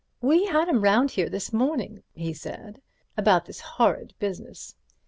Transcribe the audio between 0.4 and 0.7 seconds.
had